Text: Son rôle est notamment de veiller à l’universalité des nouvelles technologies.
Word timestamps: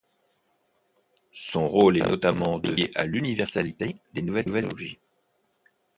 Son 1.31 1.69
rôle 1.69 1.95
est 1.97 2.09
notamment 2.09 2.57
de 2.57 2.71
veiller 2.71 2.91
à 2.97 3.05
l’universalité 3.05 3.97
des 4.13 4.23
nouvelles 4.23 4.45
technologies. 4.45 4.97